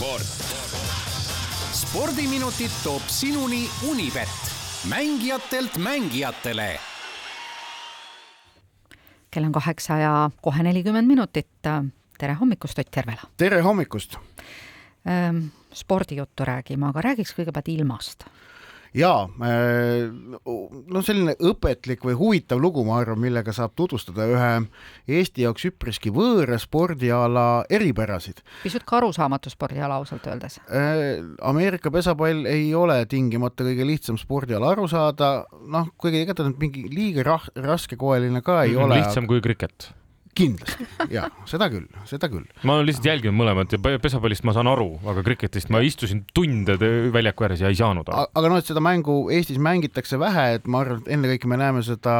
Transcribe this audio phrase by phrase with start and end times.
[0.00, 0.24] sport.
[1.72, 4.28] spordiminutid toob sinuni Unibet,
[4.88, 6.80] mängijatelt mängijatele.
[9.30, 11.48] kell on kaheksa ja kohe nelikümmend minutit.
[12.18, 13.22] tere hommikust, Ott Järvela!
[13.36, 14.16] tere hommikust!
[15.74, 18.24] spordijuttu räägime, aga räägiks kõigepealt ilmast
[18.96, 19.28] jaa,
[20.90, 24.50] no selline õpetlik või huvitav lugu, ma arvan, millega saab tutvustada ühe
[25.10, 28.42] Eesti jaoks üpriski võõra spordiala eripärasid.
[28.64, 30.58] pisut ka arusaamatu spordiala ausalt öeldes.
[31.42, 36.60] Ameerika pesapall ei ole tingimata kõige lihtsam spordiala aru saada, noh, kuigi ega ta nüüd
[36.62, 39.00] mingi liiga rah-, raskekoeline ka ei mm, ole.
[39.00, 39.92] lihtsam kui kriket
[40.36, 42.46] kindlasti ja seda küll, seda küll.
[42.66, 46.76] ma olen lihtsalt jälginud mõlemat ja pesapallist ma saan aru, aga kriketist ma istusin tunde
[47.12, 48.28] väljaku ääres ja ei saanud aru.
[48.38, 51.82] aga noh, et seda mängu Eestis mängitakse vähe, et ma arvan, et ennekõike me näeme
[51.86, 52.14] seda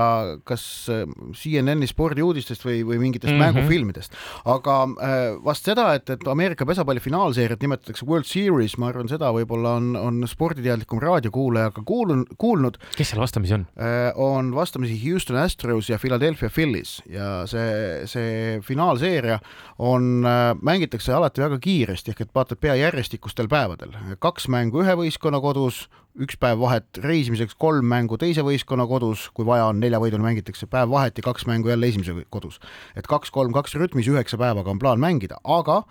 [0.49, 1.05] kas äh,
[1.39, 3.61] CNN-i spordiuudistest või, või mingitest mm -hmm.
[3.61, 4.19] mängufilmidest.
[4.45, 9.31] aga äh, vast seda, et, et Ameerika pesapalli finaalseeriat nimetatakse World Series, ma arvan, seda
[9.35, 12.79] võib-olla on, on sporditeadlikum raadiokuulaja ka kuulnud, kuulnud.
[12.97, 13.67] kes seal vastamisi on?
[13.79, 19.39] Äh, on vastamisi Houston Astros ja Philadelphia Phillies ja see see finaalseeria
[19.79, 24.97] on, äh, mängitakse alati väga kiiresti, ehk et vaatad pea järjestikustel päevadel, kaks mängu ühe
[25.01, 25.87] võistkonna kodus,
[26.19, 30.91] üks päev vahet reisimiseks, kolm mängu teise võistkonna kodus, kui vaja on, neljavõidul mängitakse päev
[30.91, 32.59] vahet ja kaks mängu jälle esimese kodus.
[32.97, 35.85] et kaks-kolm-kaks rütmis üheksa päevaga on plaan mängida, aga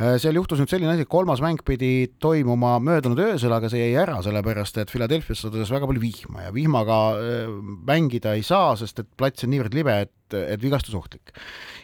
[0.00, 3.84] äh, seal juhtus nüüd selline asi, et kolmas mäng pidi toimuma möödunud öösel, aga see
[3.84, 7.52] jäi ära, sellepärast et Philadelphia's sadus väga palju vihma ja vihmaga äh,
[7.86, 11.31] mängida ei saa, sest et plats on niivõrd libe, et, et vigastusohtlik.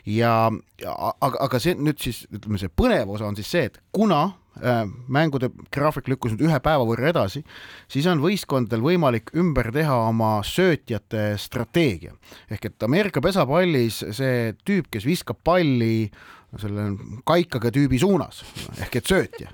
[0.07, 0.35] Ja,
[0.83, 4.29] ja aga, aga see nüüd siis ütleme, see põnev osa on siis see, et kuna
[4.59, 7.45] Äh, mängude graafik lükkus nüüd ühe päeva võrra edasi,
[7.91, 12.17] siis on võistkondadel võimalik ümber teha oma söötjate strateegia.
[12.51, 16.11] ehk et Ameerika pesapallis see tüüp, kes viskab palli
[16.57, 16.85] selle
[17.29, 18.41] kaikaga tüübi suunas
[18.81, 19.51] ehk et söötja,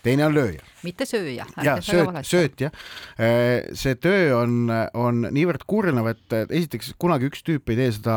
[0.00, 0.62] teine on lööja.
[0.82, 1.44] mitte sööja.
[1.62, 2.70] ja sööt, söötja.
[3.20, 8.16] Äh, see töö on, on niivõrd kurnav, et esiteks kunagi üks tüüp ei tee seda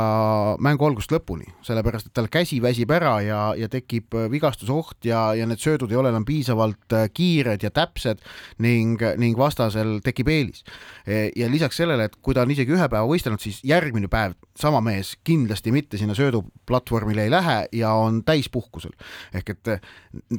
[0.64, 5.48] mängu algusest lõpuni, sellepärast et tal käsi väsib ära ja, ja tekib vigastusoht ja, ja
[5.50, 8.24] need söödud ei ole enam piisavalt äh, kiired ja täpsed
[8.64, 10.64] ning, ning vastasel tekib eelis.
[11.04, 14.38] Äh, ja lisaks sellele, et kui ta on isegi ühe päeva võistelnud, siis järgmine päev
[14.60, 18.94] sama mees kindlasti mitte sinna sööduplatvormile ei lähe ja on täispuhkusel.
[19.34, 19.82] ehk et eh,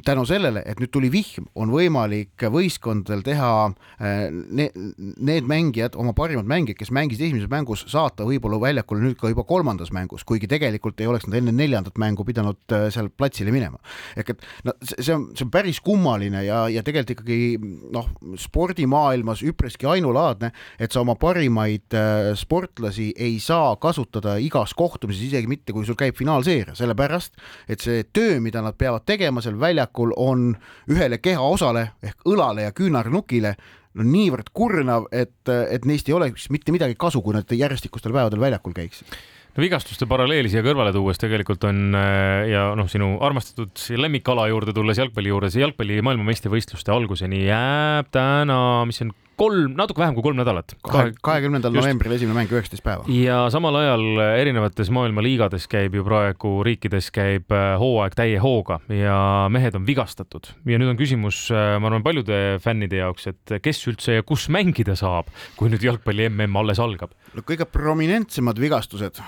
[0.05, 3.51] tänu sellele, et nüüd tuli vihm, on võimalik võistkondadel teha
[3.99, 4.69] eh, ne,
[5.17, 9.45] need mängijad, oma parimad mängijad, kes mängisid esimeses mängus, saata võib-olla väljakule nüüd ka juba
[9.47, 13.81] kolmandas mängus, kuigi tegelikult ei oleks nad enne neljandat mängu pidanud eh, seal platsile minema.
[14.15, 17.39] ehk et no see on, see on päris kummaline ja, ja tegelikult ikkagi
[17.93, 18.09] noh,
[18.39, 21.93] spordimaailmas üpriski ainulaadne, et sa oma parimaid
[22.39, 27.35] sportlasi ei saa kasutada igas kohtumises, isegi mitte, kui sul käib finaalseeria, sellepärast
[27.69, 30.51] et see töö, mida nad peavad tegema seal väljakul, on
[30.91, 33.55] ühele kehaosale ehk õlale ja küünarnukile
[33.95, 38.43] no niivõrd kurnav, et, et neist ei oleks mitte midagi kasu, kui nad järjestikustel päevadel
[38.43, 39.15] väljakul käiksid
[39.55, 41.95] no vigastuste paralleeli siia kõrvale tuues tegelikult on
[42.49, 48.57] ja noh, sinu armastatud lemmikala juurde tulles jalgpalli juures, jalgpalli maailmameistrivõistluste alguseni jääb täna,
[48.89, 50.75] mis on kolm, natuke vähem kui kolm nädalat.
[50.85, 53.05] kahekümnendal novembril esimene mäng, üheksateist päeva.
[53.11, 58.79] ja samal ajal erinevates maailma liigades käib ju praegu, riikides käib äh, hooaeg täie hooga
[58.91, 59.17] ja
[59.53, 63.83] mehed on vigastatud ja nüüd on küsimus, äh, ma arvan, paljude fännide jaoks, et kes
[63.91, 67.15] üldse ja kus mängida saab, kui nüüd jalgpalli mm alles algab?
[67.35, 69.21] no kõige prominentsemad vigastused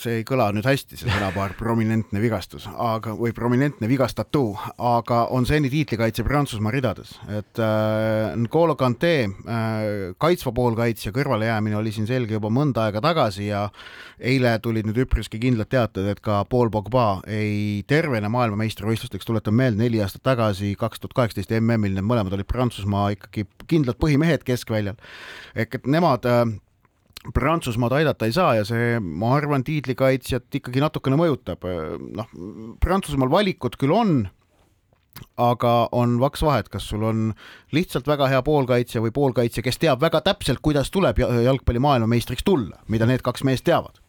[0.00, 4.44] see ei kõla nüüd hästi, see sõnapaar prominentne vigastus, aga, või prominentne vigastatu,
[4.76, 11.92] aga on seni tiitlikaitse Prantsusmaa ridades, et äh, N'Golo Kante äh, kaitsva poolkaitsja kõrvalejäämine oli
[11.94, 13.66] siin selge juba mõnda aega tagasi ja
[14.18, 19.82] eile tulid nüüd üpriski kindlad teated, et ka Paul Pogba ei tervene maailmameistrivõistlusteks, tuletan meelde,
[19.84, 24.98] neli aastat tagasi, kaks tuhat kaheksateist MM-il need mõlemad olid Prantsusmaa ikkagi kindlad põhimehed keskväljal.
[25.54, 26.44] ehk et nemad äh,
[27.34, 31.66] Prantsusmaad aidata ei saa ja see, ma arvan, tiitlikaitsjat ikkagi natukene mõjutab.
[32.16, 32.30] noh,
[32.80, 34.22] Prantsusmaal valikut küll on,
[35.40, 37.32] aga on vaks vahet, kas sul on
[37.76, 42.80] lihtsalt väga hea poolkaitsja või poolkaitsja, kes teab väga täpselt, kuidas tuleb jalgpalli maailmameistriks tulla,
[42.88, 44.00] mida need kaks meest teavad.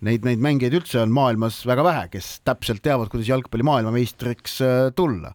[0.00, 4.78] Neid, neid mängijaid üldse on maailmas väga vähe, kes täpselt teavad, kuidas jalgpalli maailmameistriks äh,
[4.96, 5.34] tulla.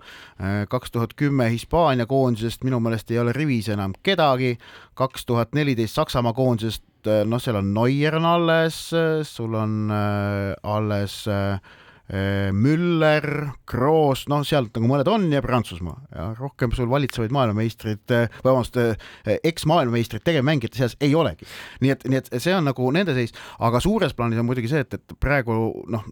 [0.71, 4.55] Kaks tuhat kümme Hispaania koondisest minu meelest ei ole rivis enam kedagi,
[4.97, 8.77] kaks tuhat neliteist Saksamaa koondisest noh, seal on Neuer on alles,
[9.29, 11.57] sul on äh, alles äh,
[12.53, 13.25] Müller,
[13.65, 18.13] Kroos, noh, sealt nagu mõned on ja Prantsusmaa ja rohkem sul valitsevaid maailmameistreid,
[18.45, 18.77] vabandust,
[19.25, 21.47] eks-maailmameistreid tegevmängijate seas ei olegi.
[21.81, 24.83] nii et, nii et see on nagu nende seis, aga suures plaanis on muidugi see,
[24.85, 25.55] et, et praegu
[25.89, 26.05] noh,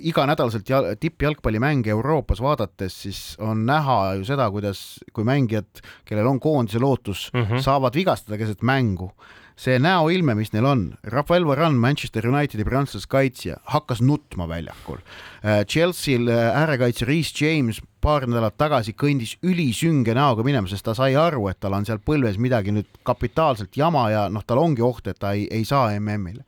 [0.00, 0.72] iganädalaselt
[1.04, 7.28] tippjalgpallimänge Euroopas vaadates, siis on näha ju seda, kuidas, kui mängijad, kellel on koondise lootus
[7.34, 7.60] mm, -hmm.
[7.60, 9.12] saavad vigastada keset mängu
[9.58, 15.00] see näoilme, mis neil on, Rafael Varane, Manchester Unitedi prantsuse kaitsja, hakkas nutma väljakul.
[15.42, 20.94] Äh, Chelsea'l äh, äärekaitsja Reece James paar nädalat tagasi kõndis ülisünge näoga minema, sest ta
[20.94, 24.84] sai aru, et tal on seal põlves midagi nüüd kapitaalselt jama ja noh, tal ongi
[24.86, 26.46] oht, et ta ei, ei saa MM-ile.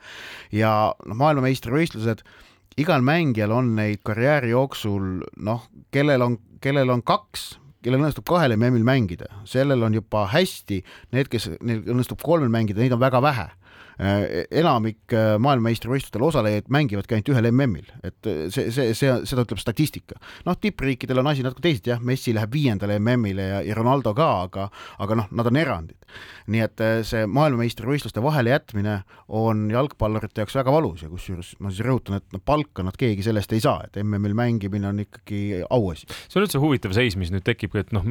[0.54, 2.22] ja noh, maailmameistrivõistlused,
[2.78, 8.56] igal mängijal on neid karjääri jooksul noh, kellel on, kellel on kaks kellel õnnestub kahel
[8.56, 10.82] MM-il mängida, sellel on juba hästi,
[11.16, 13.48] need, kes, neil õnnestub kolmel mängida, neid on väga vähe.
[13.48, 13.59] Äh,
[14.00, 19.60] enamik äh, maailmameistrivõistlustel osalejaid mängivadki ainult ühel MM-il, et äh, see, see, see, seda ütleb
[19.60, 20.16] statistika.
[20.46, 24.30] noh, tippriikidel on asi natuke teisiti jah, Messi läheb viiendale MM-ile ja, ja Ronaldo ka,
[24.46, 24.68] aga,
[25.04, 25.98] aga noh, nad on erandid.
[26.50, 28.96] nii et see maailmameistrivõistluste vahele jätmine
[29.36, 33.22] on jalgpallurite jaoks väga valus ja kusjuures ma siis rõhutan, et no palka nad keegi
[33.28, 36.08] sellest ei saa, et MM-il mängimine on ikkagi auasi.
[36.08, 38.08] see on üldse huvitav seis, mis nüüd tekib, et noh,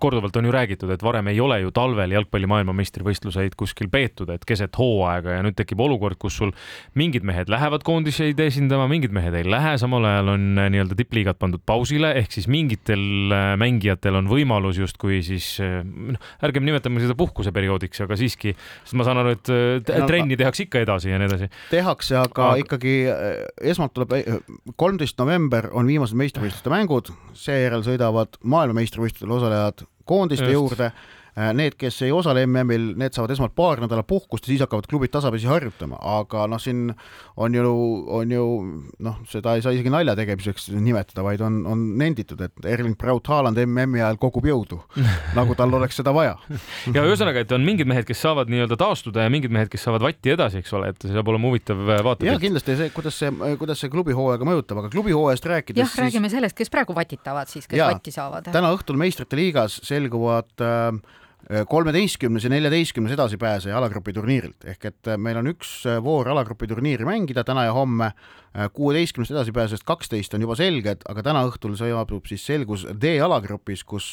[0.00, 4.46] korduvalt on ju räägitud, et varem ei ole ju talvel jalgpalli maailmameistrivõistluseid kuskil peetud, et
[4.48, 6.52] keset hooaega ja nüüd tekib olukord, kus sul
[6.98, 11.38] mingid mehed lähevad koondiseid esindama, mingid mehed ei lähe, samal ajal on äh, nii-öelda tippliigad
[11.40, 17.02] pandud pausile, ehk siis mingitel äh, mängijatel on võimalus justkui siis äh, noh, ärgem nimetame
[17.02, 18.54] seda puhkuseperioodiks, aga siiski,
[18.84, 19.52] sest ma saan aru, et
[20.08, 21.50] trenni tehakse ikka edasi ja nii edasi.
[21.72, 22.96] tehakse, aga, ikkagi
[23.72, 24.16] esmalt tuleb,
[24.80, 30.56] kolmteist november on viimased meistrivõistluste mängud, seejärel sõidavad maailmameistrivõistlustel osalejad koondiste Just.
[30.56, 30.92] juurde
[31.54, 35.12] need, kes ei osale MM-il, need saavad esmalt paar nädalat puhkust ja siis hakkavad klubid
[35.14, 36.88] tasapisi harjutama, aga noh, siin
[37.38, 37.74] on ju,
[38.18, 38.46] on ju
[39.04, 43.28] noh, seda ei saa isegi nalja tegemiseks nimetada, vaid on, on nenditud, et Erling Braut
[43.30, 44.80] Haaland MM-i ajal kogub jõudu
[45.38, 46.34] nagu tal oleks seda vaja.
[46.94, 50.04] ja ühesõnaga, et on mingid mehed, kes saavad nii-öelda taastuda ja mingid mehed, kes saavad
[50.08, 52.26] vatti edasi, eks ole, et see saab olema huvitav äh, vaata.
[52.26, 53.30] ja kindlasti see, kuidas see,
[53.60, 55.84] kuidas see klubihooaega mõjutab, aga klubihooajast rääkides.
[55.84, 58.50] jah, räägime sellest, kes praegu vatitavad siis, kes ja, vatti saavad.
[58.54, 60.90] täna õhtul meistrite liigas selguvad äh,
[61.68, 66.68] kolmeteistkümnes ja neljateistkümnes edasipääseja alagrupi turniirilt, ehk et äh, meil on üks äh, voor alagrupi
[66.68, 71.78] turniiri mängida täna ja homme, äh, kuueteistkümnest edasipääsejast kaksteist on juba selged, aga täna õhtul
[71.80, 74.10] saabub siis selgus D-alagrupis, kus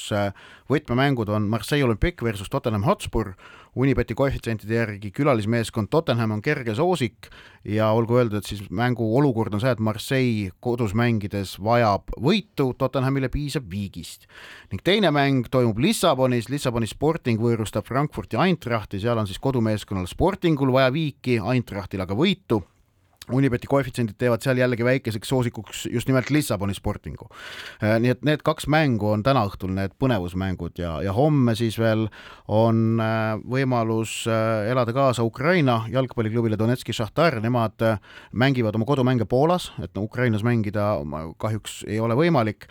[0.72, 3.34] võtmemängud on Marseille Olympique versus Tottenham Hotspur,
[3.76, 7.28] Unibeti koefitsientide järgi külalismeeskond Tottenham on kerge soosik
[7.68, 12.70] ja olgu öeldud, et siis mängu olukord on see, et Marseille kodus mängides vajab võitu,
[12.80, 14.30] Tottenhamile piisab viigist.
[14.72, 20.72] ning teine mäng toimub Lissabonis, Lissaboni Sporting võõrustab Frankfurti Eintrachti, seal on siis kodumeeskonnal Sportingul
[20.72, 22.64] vaja viiki, Eintrachtil aga võitu
[23.34, 27.28] Unibeti koefitsiendid teevad seal jällegi väikeseks soosikuks just nimelt Lissaboni Sportingu.
[27.82, 31.80] Äh, nii et need kaks mängu on täna õhtul need põnevusmängud ja, ja homme siis
[31.82, 32.08] veel
[32.52, 37.82] on äh, võimalus äh, elada kaasa Ukraina jalgpalliklubile Donetski Šahtar, nemad
[38.32, 40.94] mängivad oma kodumänge Poolas, et no Ukrainas mängida
[41.42, 42.68] kahjuks ei ole võimalik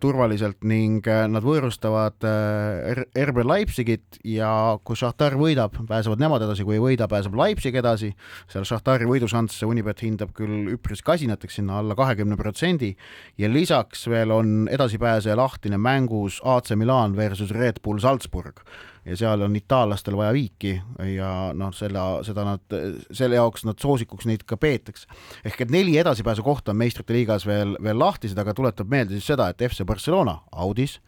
[0.00, 4.48] turvaliselt ning nad võõrustavad RB Leipzigit ja
[4.84, 8.12] kui Šahtar võidab, pääsevad nemad edasi, kui ei võida, pääseb Leipzig edasi,
[8.52, 12.94] seal Šahtari võidušanss Unibet Unibet hindab küll üpris kasinateks sinna alla kahekümne protsendi
[13.36, 18.62] ja lisaks veel on edasipääseja lahtine mängus AC Milan versus Red Bull Salzburg
[19.04, 20.72] ja seal on itaallastel vaja viiki
[21.10, 22.78] ja noh, selle, seda nad,
[23.12, 25.04] selle jaoks nad soosikuks neid ka peetakse.
[25.44, 29.28] ehk et neli edasipääsu kohta on meistrite liigas veel, veel lahtised, aga tuletab meelde siis
[29.34, 31.02] seda, et FC Barcelona audis,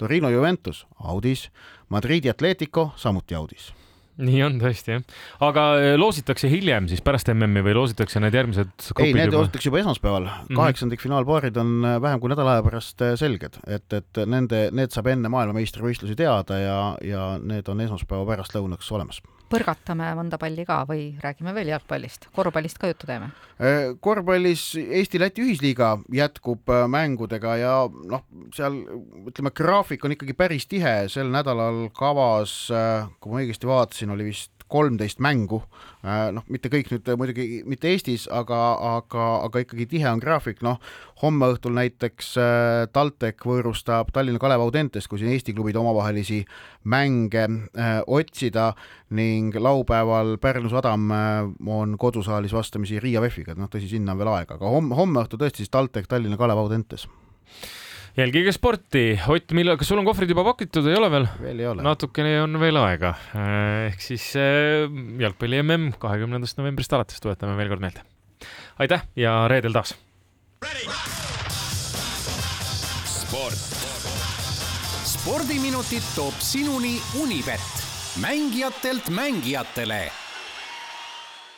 [0.00, 1.50] Torino Juventus audis,
[1.92, 3.74] Madridi Atletico samuti audis
[4.20, 5.04] nii on tõesti jah,
[5.44, 9.80] aga äh, loositakse hiljem siis pärast MM-i või loositakse need järgmised ei, need loositakse juba
[9.80, 10.26] esmaspäeval.
[10.26, 14.68] Mm -hmm., kaheksandikfinaalpaarid on äh, vähem kui nädala aja pärast äh, selged, et, et nende,
[14.72, 20.64] need saab enne maailmameistrivõistlusi teada ja, ja need on esmaspäeva pärastlõunaks olemas põrgatame mõnda palli
[20.68, 23.30] ka või räägime veel jalgpallist, korvpallist ka juttu teeme?
[24.02, 28.24] korvpallis Eesti-Läti ühisliiga jätkub mängudega ja noh,
[28.56, 28.80] seal
[29.28, 32.56] ütleme, graafik on ikkagi päris tihe, sel nädalal kavas,
[33.20, 35.60] kui ma õigesti vaatasin, oli vist kolmteist mängu,
[36.02, 38.60] äh, noh, mitte kõik nüüd muidugi mitte Eestis, aga,
[38.96, 40.80] aga, aga ikkagi tihe on graafik, noh,
[41.22, 46.42] homme õhtul näiteks äh, TalTech võõrustab Tallinna Kalev Audentest, kui siin Eesti klubide omavahelisi
[46.92, 48.72] mänge äh, otsida
[49.12, 54.56] ning laupäeval Pärnu Sadam on kodusaalis vastamisi Riia VEF-iga, noh tõsi, sinna on veel aega,
[54.56, 57.08] aga homme, homme õhtul tõesti siis TalTech Tallinna Kalev Audentes
[58.16, 59.04] jälgige sporti.
[59.28, 61.28] Ott, millal, kas sul on kohvrid juba pakitud, ei ole veel?
[61.40, 61.84] veel ei ole.
[61.86, 63.14] natukene on veel aega.
[63.32, 64.88] Äh, ehk siis äh,
[65.22, 68.04] jalgpalli mm kahekümnendast novembrist alates tuletame veel kord meelde.
[68.82, 69.94] aitäh ja reedel taas
[73.32, 73.68] sport.
[75.12, 77.64] spordiminutid toob sinuni Unibet,
[78.20, 80.21] mängijatelt mängijatele